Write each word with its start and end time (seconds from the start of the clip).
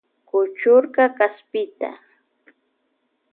Kuchurka 0.29 1.03
kaspita. 1.17 1.89